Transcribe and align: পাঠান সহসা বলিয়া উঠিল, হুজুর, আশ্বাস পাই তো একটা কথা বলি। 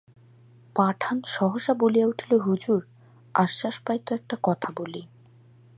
পাঠান 0.75 1.17
সহসা 1.27 1.73
বলিয়া 1.73 2.07
উঠিল, 2.07 2.31
হুজুর, 2.39 2.81
আশ্বাস 3.35 3.75
পাই 3.85 3.99
তো 4.05 4.11
একটা 4.15 4.35
কথা 4.43 4.69
বলি। 4.77 5.01